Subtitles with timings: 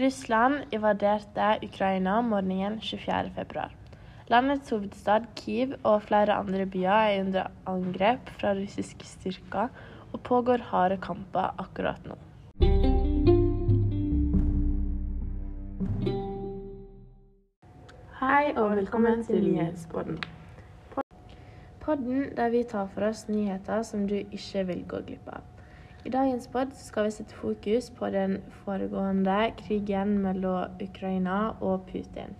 [0.00, 3.68] Russland invaderte Ukraina morgenen 24.2.
[4.32, 9.68] Landets hovedstad Kyiv og flere andre byer er under angrep fra russiske styrker,
[10.12, 12.16] og pågår harde kamper akkurat nå.
[18.22, 20.22] Hei og velkommen til Nyhetspodden.
[21.84, 25.44] Podden der vi tar for oss nyheter som du ikke vil gå glipp av.
[26.04, 32.32] I dagens podd skal vi sette fokus på den foregående krigen mellom Ukraina og Putin.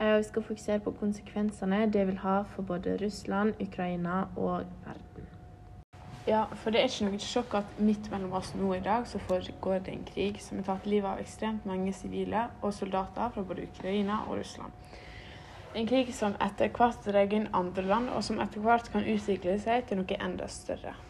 [0.00, 5.26] Eh, Vi skal fokusere på konsekvensene det vil ha for både Russland, Ukraina og verden.
[6.26, 9.18] Ja, for det er ikke noe sjokk at midt mellom oss nå i dag så
[9.18, 13.42] foregår det en krig som har tatt livet av ekstremt mange sivile og soldater fra
[13.42, 14.72] både Ukraina og Russland.
[15.74, 19.56] En krig som etter hvert drar inn andre land, og som etter hvert kan utvikle
[19.60, 21.07] seg til noe enda større.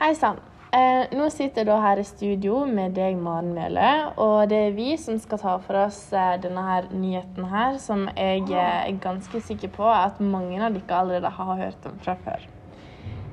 [0.00, 0.38] Hei sann.
[0.72, 3.90] Eh, nå sitter jeg da her i studio med deg, Maren Mjøle,
[4.24, 8.06] og det er vi som skal ta for oss eh, denne her nyheten her, som
[8.14, 12.16] jeg eh, er ganske sikker på at mange av dere allerede har hørt om fra
[12.24, 12.48] før.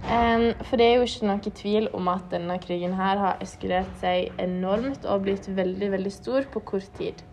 [0.09, 4.35] For det er jo ikke noe tvil om at denne krigen her har eskalert seg
[4.43, 7.23] enormt og blitt veldig, veldig stor på kort tid.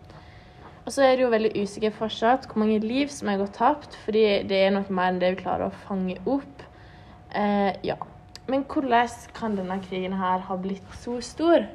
[0.85, 3.99] Og så er det jo veldig usikkert fortsatt hvor mange liv som er gått tapt,
[4.07, 6.69] fordi det er noe mer enn det vi klarer å fange opp.
[7.35, 7.99] Eh, ja.
[8.47, 11.65] Men hvordan kan denne krigen her ha blitt så stor?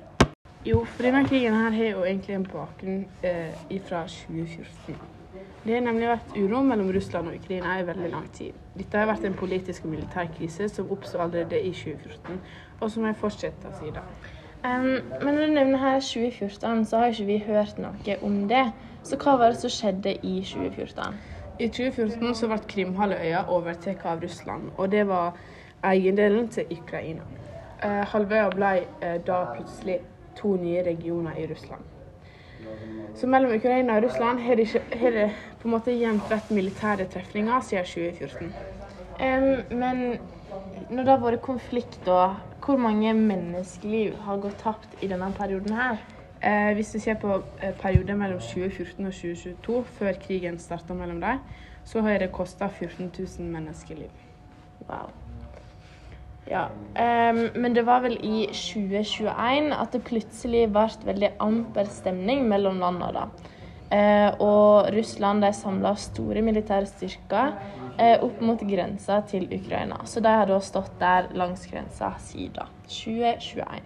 [0.66, 4.94] Jo, for denne krigen her har jo egentlig en bakgrunn eh, fra 2014.
[5.64, 8.54] Det har nemlig vært uro mellom Russland og Ukraina i veldig lang tid.
[8.76, 12.38] Dette har vært en politisk og militær krise som oppstod allerede i 2014,
[12.80, 14.14] og som har fortsatt siden.
[14.64, 14.86] Um,
[15.24, 18.66] men når du nevner her 2014, så har ikke vi hørt noe om det.
[19.02, 21.20] Så hva var det som skjedde i 2014?
[21.60, 25.36] I 2014 så ble Krimhalvøya overtatt av Russland, og det var
[25.84, 27.22] eiendelen til Ukraina.
[27.82, 30.00] Eh, halvøya ble eh, da plutselig
[30.36, 31.82] to nye regioner i Russland.
[33.14, 35.30] Så mellom Ukraina og Russland har det, det
[35.62, 38.52] på en måte jevnt vært militære trefninger siden 2014.
[39.20, 40.20] Um, men
[40.90, 42.34] når det har vært konflikt, da,
[42.64, 46.00] hvor mange menneskeliv har gått tapt i denne perioden her?
[46.42, 51.20] Eh, hvis vi ser på eh, perioden mellom 2014 og 2022, før krigen starta mellom
[51.20, 51.42] dem,
[51.84, 54.10] så har det kosta 14 000 menneskeliv.
[54.88, 55.10] Wow.
[56.50, 62.48] Ja, um, men det var vel i 2021 at det plutselig ble veldig amper stemning
[62.50, 63.12] mellom landene.
[63.14, 63.50] da.
[63.90, 67.52] Eh, og Russland de samla store militære styrker
[67.98, 70.06] eh, opp mot grensa til Ukraina.
[70.06, 73.82] Så de har da stått der langs grensa siden 2021.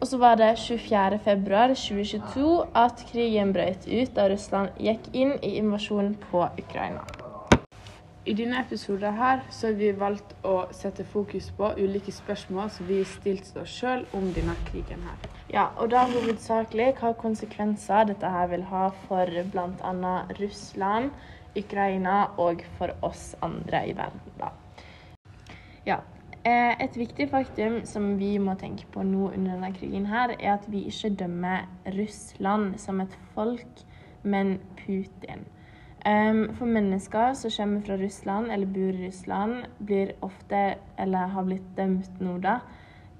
[0.00, 6.16] Og så var det 24.2.2022 at krigen brøt ut da Russland gikk inn i invasjonen
[6.30, 7.04] på Ukraina.
[8.28, 12.88] I denne episoden her så har vi valgt å sette fokus på ulike spørsmål som
[12.90, 15.22] vi stilte oss sjøl om denne krigen her.
[15.48, 20.12] Ja, og da hovedsakelig hva konsekvenser dette her vil ha for bl.a.
[20.36, 21.14] Russland,
[21.56, 24.20] Ukraina og for oss andre i verden.
[24.36, 24.50] da.
[25.86, 26.02] Ja,
[26.44, 30.58] eh, Et viktig faktum som vi må tenke på nå under denne krigen, her, er
[30.58, 31.64] at vi ikke dømmer
[31.96, 33.82] Russland som et folk,
[34.22, 35.48] men Putin.
[36.06, 41.44] Em, for mennesker som kommer fra Russland eller bor i Russland, blir ofte, eller har
[41.44, 42.60] blitt dømt nå, da,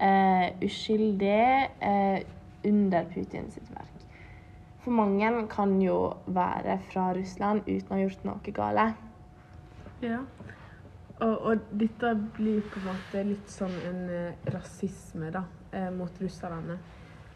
[0.01, 2.19] uh, uskyldig uh,
[2.65, 3.91] under Putins verk.
[4.81, 9.03] For mange kan jo være fra Russland uten å ha gjort noe galt.
[10.01, 10.23] Ja.
[11.21, 16.15] Og, og dette blir på en måte litt sånn en eh, rasisme da, eh, mot
[16.17, 16.79] russerne.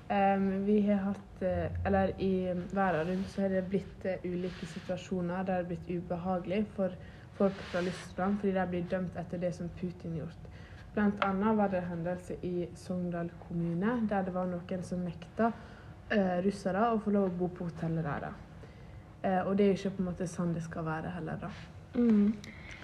[0.07, 4.67] Em, vi har hatt eh, Eller i verden rundt så har det blitt eh, ulike
[4.69, 6.93] situasjoner der det har blitt ubehagelig for
[7.37, 10.49] folk fra Russland fordi de blir dømt etter det som Putin gjort.
[10.93, 15.51] Blant annet var det en hendelse i Sogndal kommune der det var noen som nekta
[15.51, 18.29] uh, russere å få lov å bo på hotellet der.
[18.29, 18.33] da.
[19.25, 21.49] Eh, og det er jo ikke på en måte sånn det skal være heller, da.
[21.95, 22.35] Mm.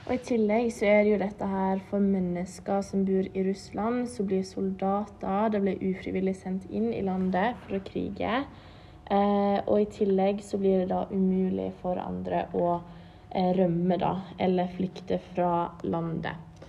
[0.01, 4.07] Og I tillegg så er det jo dette her for mennesker som bor i Russland,
[4.09, 5.51] som blir soldater.
[5.53, 8.39] De blir ufrivillig sendt inn i landet for å krige.
[9.11, 14.15] Eh, og i tillegg så blir det da umulig for andre å eh, rømme, da,
[14.41, 15.51] eller flykte fra
[15.83, 16.65] landet.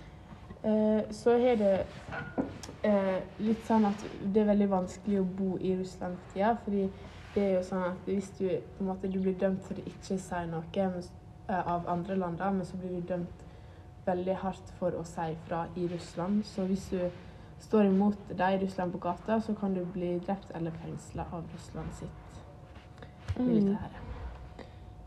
[0.63, 1.73] Eh, så er det
[2.87, 6.53] eh, litt sånn at det er veldig vanskelig å bo i Russland for tida.
[6.63, 6.85] Fordi
[7.33, 9.87] det er jo sånn at hvis du på en måte du blir dømt for å
[9.89, 10.63] ikke si noe
[11.47, 13.43] av andre land, da, men så blir du dømt
[14.05, 16.43] veldig hardt for å si fra i Russland.
[16.47, 17.03] Så hvis du
[17.63, 21.45] står imot deg i Russland på gata, så kan du bli drept eller fengsla av
[21.53, 24.01] Russland sitt militære.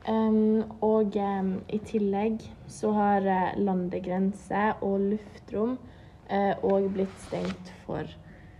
[0.06, 5.78] Em, og um, i tillegg så har uh, landegrense og luftrom
[6.26, 8.02] òg blitt stengt for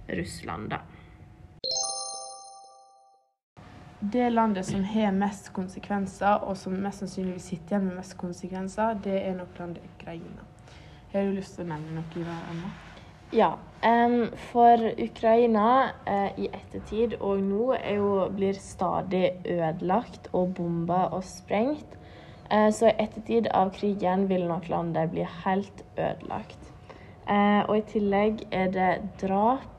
[0.06, 0.84] Russland, da.
[4.12, 8.16] Det landet som har mest konsekvenser, og som mest sannsynlig vil sitte igjen med mest
[8.20, 10.44] konsekvenser, det er nok landet Ukraina.
[11.12, 12.72] Har du lyst til å nevne noe, Ivar Emma?
[13.34, 13.56] Ja.
[13.82, 21.06] Um, for Ukraina uh, i ettertid og nå er jo, blir stadig ødelagt og bomba
[21.16, 21.98] og sprengt.
[22.50, 26.72] Uh, så i ettertid av krigen vil nok landet bli helt ødelagt.
[27.26, 28.92] Uh, og i tillegg er det
[29.22, 29.72] drap,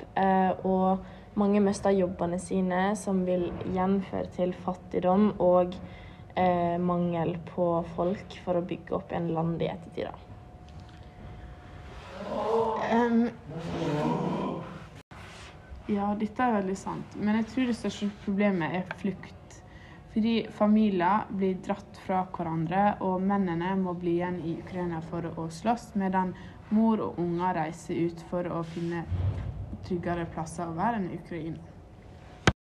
[0.66, 1.06] og
[1.38, 5.76] mange mister jobbene sine, som vil gjenføre til fattigdom og
[6.36, 10.26] eh, mangel på folk for å bygge opp en land i ettertid.
[12.88, 13.28] Um,
[15.88, 17.18] ja, dette er veldig sant.
[17.20, 19.34] Men jeg tror det største problemet er flukt.
[20.14, 25.46] Fordi familier blir dratt fra hverandre, og mennene må bli igjen i Ukraina for å
[25.54, 26.34] slåss, medan
[26.74, 29.06] mor og unger reiser ut for å finne
[29.88, 31.74] tryggere plasser å være enn Ukraina.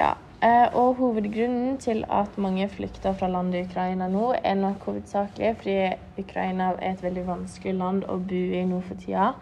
[0.01, 0.13] Ja,
[0.43, 5.77] eh, og hovedgrunnen til at mange flykter fra landet Ukraina nå, er nok hovedsakelig fordi
[6.25, 9.33] Ukraina er et veldig vanskelig land å bo i nå for tida.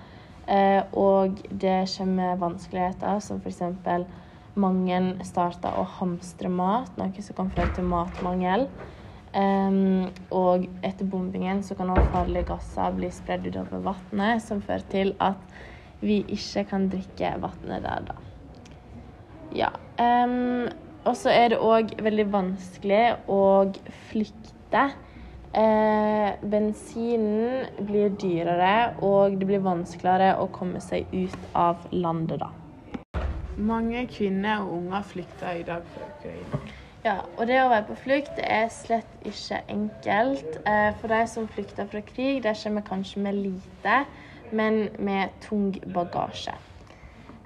[0.48, 3.62] Eh, og det kommer vanskeligheter som f.eks.
[4.60, 8.68] mange starter å hamstre mat, noe som kan føre til matmangel.
[9.34, 14.86] Em, og etter bombingen så kan også farlige gasser bli spredd utover vannet, som fører
[14.92, 15.42] til at
[16.04, 18.20] vi ikke kan drikke vannet der, da.
[19.56, 19.72] Ja.
[20.02, 20.68] Um,
[21.04, 23.42] og så er det òg veldig vanskelig å
[24.10, 24.86] flykte.
[25.54, 32.50] Eh, bensinen blir dyrere, og det blir vanskeligere å komme seg ut av landet, da.
[33.62, 36.62] Mange kvinner og unger flykter i dag fra Ukraina.
[37.04, 40.58] Ja, og det å være på flukt er slett ikke enkelt.
[40.66, 43.98] Eh, for de som flykter fra krig, de kommer kanskje med lite,
[44.53, 46.55] men med tung bagasje.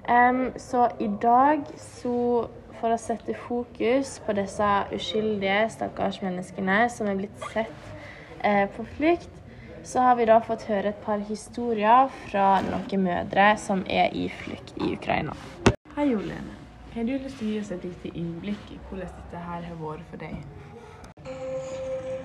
[0.09, 2.47] Em, så i dag, så
[2.81, 7.85] for å sette fokus på disse uskyldige, stakkars menneskene som er blitt sett
[8.43, 9.29] eh, på flukt,
[9.83, 14.29] så har vi da fått høre et par historier fra noen mødre som er i
[14.31, 15.35] flukt i Ukraina.
[15.95, 16.59] Hei, Olene.
[16.93, 19.79] Har du lyst til å gi oss et lite innblikk i hvordan dette her har
[19.79, 20.35] vært for deg?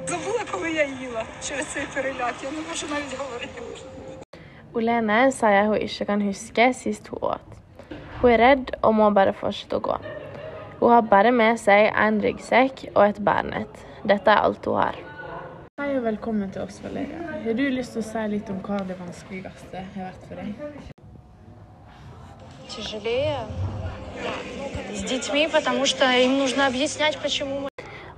[0.09, 2.35] Забула, коли я їла через цей переляк.
[2.43, 3.61] Я не можу навіть говорити.
[4.75, 7.57] Olene sier hun ikke kan huske sist hun åt.
[8.21, 9.99] Hun er redd og må bare fortsette å gå.
[10.81, 13.85] Hun har bare med seg en ryggsekk og et bærnett.
[14.05, 15.01] Dette er alt hun har.
[15.79, 17.25] Hei og velkommen til oss, Valeria.
[17.45, 20.95] Har du lyst til å si litt om hva det vanskeligste har vært for deg?
[22.79, 23.39] тяжелее
[24.95, 27.69] с детьми, потому что им нужно объяснять, почему мы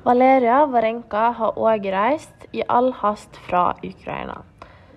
[0.03, 4.45] Valeria Varenka har òg reist i all hast fra Ukraina.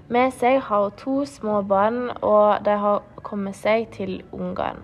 [0.08, 4.80] Med seg har hun to små barn, og de har kommet seg til Ungarn.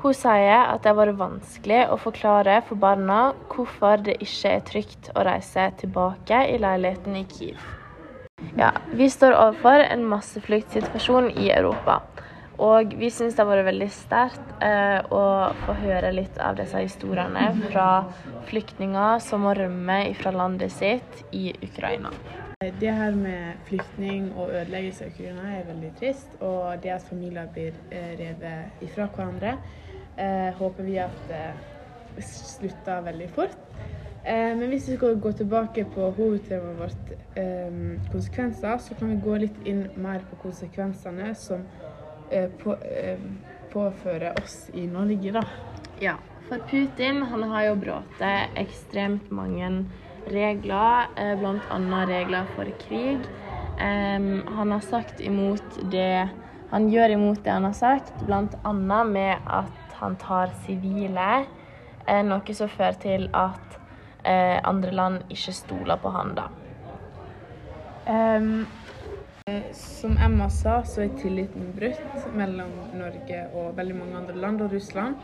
[0.00, 4.66] Hun sier at det har vært vanskelig å forklare for barna hvorfor det ikke er
[4.68, 7.60] trygt å reise tilbake i leiligheten i Kiev.
[8.56, 12.00] Ja, vi står overfor en massefluktsituasjon i Europa.
[12.60, 15.22] Og vi syns det har vært veldig sterkt eh, å
[15.64, 17.88] få høre litt av disse historiene fra
[18.50, 22.12] flyktninger som må rømme fra landet sitt i Ukraina.
[22.60, 27.46] Det her med flyktning og ødeleggelse av Ukraina er veldig trist, og det at familier
[27.54, 29.54] blir eh, revet ifra hverandre,
[30.20, 31.62] eh, håper vi at eh,
[32.20, 33.56] slutter veldig fort.
[34.26, 37.80] Eh, men hvis vi skal gå tilbake på hovedtemaet vårt, eh,
[38.12, 41.64] konsekvenser, så kan vi gå litt inn mer på konsekvensene som
[42.60, 42.76] på,
[43.72, 45.46] påfører oss i Norge, da.
[46.04, 46.18] Ja,
[46.50, 48.22] for Putin han har jo brutt
[48.60, 49.72] ekstremt mange
[50.26, 52.04] regler, eh, bl.a.
[52.10, 53.28] regler for krig.
[53.80, 56.28] Han har sagt imot det
[56.70, 58.72] Han gjør imot det han har sagt, bl.a.
[59.08, 61.44] med at han tar sivile,
[62.06, 63.78] eh, noe som fører til at
[64.24, 66.46] eh, andre land ikke stoler på han da.
[68.06, 68.46] Eh,
[69.74, 74.72] som Emma sa, så er tilliten brutt mellom Norge og veldig mange andre land og
[74.72, 75.16] Russland.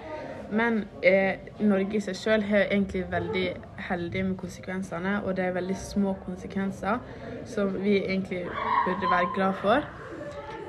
[0.50, 3.46] Men eh, Norge i seg selv er egentlig veldig
[3.88, 7.02] heldig med konsekvensene, og det er veldig små konsekvenser
[7.46, 8.44] som vi egentlig
[8.86, 9.88] burde være glad for.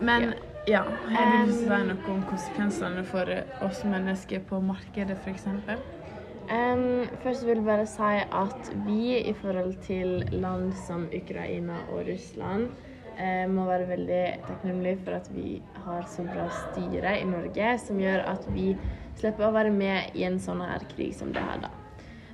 [0.02, 0.34] Men
[0.68, 1.14] ja, du
[1.48, 3.30] lyst si noe om konsekvensene for
[3.66, 5.48] oss mennesker på markedet f.eks.?
[6.48, 12.06] Um, først vil jeg bare si at vi i forhold til land som Ukraina og
[12.08, 12.70] Russland
[13.20, 18.00] eh, må være veldig takknemlige for at vi har så bra styre i Norge, som
[18.01, 18.74] gjør at vi
[19.17, 21.74] slipper å være med i en sånn her krig som det her, da.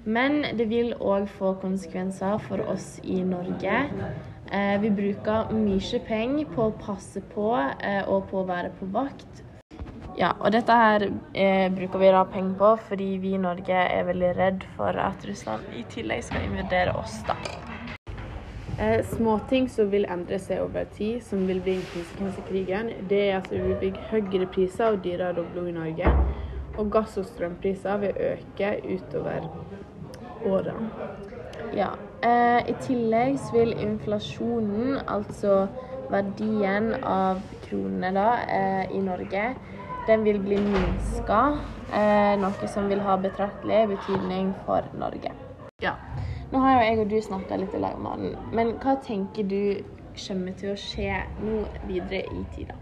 [0.03, 3.77] Men det vil òg få konsekvenser for oss i Norge.
[4.51, 8.89] Eh, vi bruker mye penger på å passe på eh, og på å være på
[8.93, 9.39] vakt
[10.19, 14.05] Ja, og dette her eh, bruker vi da penger på fordi vi i Norge er
[14.11, 17.39] veldig redd for at Russland i tillegg skal invadere oss, da.
[18.79, 22.89] Eh, småting som vil endre seg over tid, som vil bli en konsekvens av krigen,
[23.09, 26.09] det er at det vil bli høyere priser og dyrere bo i Norge.
[26.77, 29.45] Og gass- og strømpriser vil øke utover
[30.45, 30.89] årene.
[31.77, 31.91] Ja.
[32.23, 35.67] Eh, I tillegg så vil inflasjonen, altså
[36.09, 39.55] verdien av kronene da, eh, i Norge,
[40.07, 41.59] den vil bli minska.
[41.93, 45.31] Eh, noe som vil ha betraktelig betydning for Norge.
[45.81, 45.93] Ja.
[46.53, 49.47] Nå har jo jeg og du snakka litt i lag om den, men hva tenker
[49.49, 49.81] du
[50.13, 52.75] kommer til å skje nå videre i tida?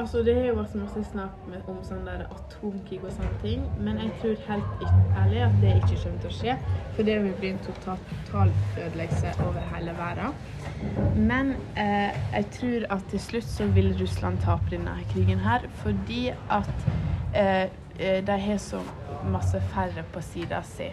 [0.00, 3.98] Altså, det har jo vært masse snakk om sånn der atomkrig og sånne ting, men
[4.00, 4.84] jeg tror helt
[5.20, 6.54] ærlig at det ikke kommer til å skje,
[6.96, 8.54] for det vil bli en total, total
[8.86, 10.40] ødeleggelse over hele verden.
[11.18, 11.52] Men
[11.84, 16.72] eh, jeg tror at til slutt så vil Russland tape denne krigen her, fordi at
[17.34, 17.68] eh,
[17.98, 18.80] eh, de har så
[19.28, 20.88] masse færre på sida si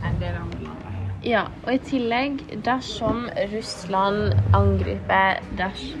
[0.00, 0.89] enn det de andre landene har.
[1.20, 5.42] Ja, og i tillegg, dersom Russland angriper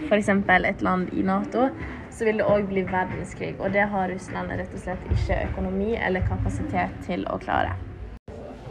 [0.08, 0.28] f.eks.
[0.32, 1.66] et land i Nato,
[2.10, 3.52] så vil det òg bli verdenskrig.
[3.60, 7.74] Og det har Russland rett og slett ikke økonomi eller kapasitet til å klare.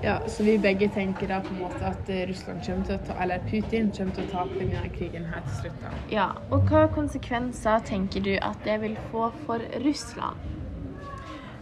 [0.02, 3.04] Ja, så vi begge tenker da på en måte at eh, Russland kommer til å
[3.06, 5.82] ta, eller Putin kommer til å tape denne krigen her til slutt.
[5.84, 5.92] da.
[6.10, 10.42] Ja, og hva konsekvenser tenker du at det vil få for Russland?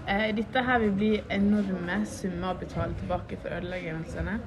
[0.08, 4.38] Eh, dette her vil bli enorme summer å betale tilbake for ødeleggelsene.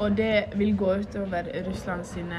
[0.00, 2.38] Og det vil gå utover Russland sine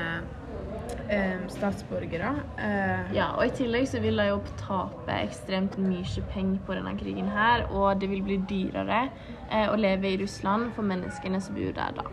[1.10, 2.32] eh, statsborgere.
[2.58, 6.96] Eh, Ja, og i tillegg så vil de jo tape ekstremt mye penger på denne
[6.98, 9.04] krigen her, og det vil bli dyrere
[9.52, 12.08] eh, å leve i Russland for menneskene som bor der, da.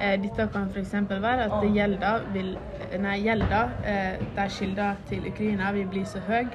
[0.00, 0.94] eh, dette kan f.eks.
[1.10, 2.54] være at gjelda, vil,
[3.02, 6.46] nei, gjelda eh, der kilder til Ukraina vil bli så høy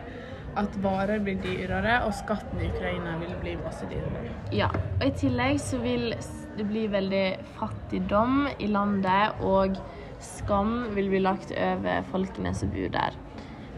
[0.58, 4.32] at varer blir dyrere, og skatten i Ukraina vil bli masse dyrere.
[4.52, 6.14] Ja, og i tillegg så vil
[6.58, 7.26] det blir veldig
[7.58, 9.78] fattigdom i landet, og
[10.24, 13.18] skam vil bli lagt over folkene som bor der.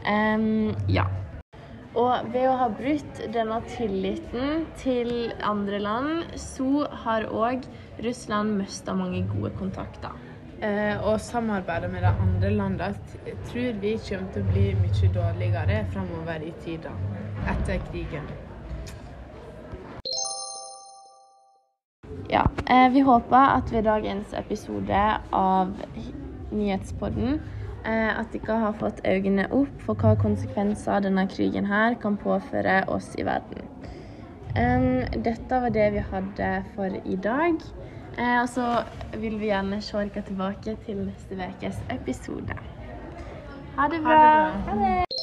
[0.08, 1.06] Um, ja.
[1.92, 7.68] Og ved å ha brutt denne tilliten til andre land, så har òg
[8.02, 10.16] Russland mista mange gode kontakter.
[10.62, 15.82] Eh, og samarbeidet med de andre landene tror vi kommer til å bli mye dårligere
[15.90, 16.94] framover i tida
[17.50, 18.30] etter krigen.
[22.32, 25.00] Ja, eh, vi håper at ved dagens episode
[25.36, 25.74] av
[26.52, 27.42] Nyhetspodden
[27.86, 32.86] eh, at dere har fått øynene opp for hva konsekvenser denne krigen her kan påføre
[32.88, 33.68] oss i verden.
[35.26, 37.60] Dette var det vi hadde for i dag.
[38.18, 38.84] Eh, og så
[39.20, 42.60] vil vi gjerne se dere tilbake til neste ukes episode.
[43.76, 44.20] Ha det bra.
[44.20, 44.72] Ha det bra.
[44.72, 45.21] Ha det.